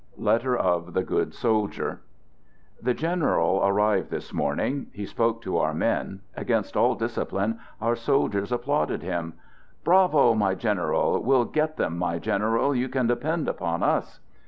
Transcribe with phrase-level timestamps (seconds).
[0.17, 2.01] (Letter of "The Good Soldier'*)
[2.81, 4.87] The general arrived this morning.
[4.93, 6.21] He spoke to our men.
[6.35, 9.33] Against all discipline, our soldiers ap plauded him:
[9.83, 10.33] "Bravo!
[10.33, 11.21] my general!
[11.21, 12.73] We'll get them, my general!
[12.73, 14.19] You can depend upon us!"